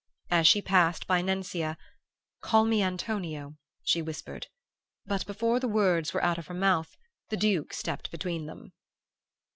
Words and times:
As 0.31 0.47
she 0.47 0.63
passed 0.63 1.05
by 1.05 1.21
Nencia, 1.21 1.77
'Call 2.41 2.65
me 2.65 2.81
Antonio,' 2.81 3.57
she 3.83 4.01
whispered; 4.01 4.47
but 5.05 5.23
before 5.27 5.59
the 5.59 5.67
words 5.67 6.11
were 6.11 6.23
out 6.23 6.39
of 6.39 6.47
her 6.47 6.55
mouth 6.55 6.97
the 7.29 7.37
Duke 7.37 7.71
stepped 7.71 8.09
between 8.09 8.47
them. 8.47 8.73